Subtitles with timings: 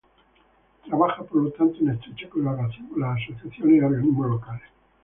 [0.83, 4.63] Trabaja por lo tanto en estrecha colaboración con las asociaciones y organismos locales.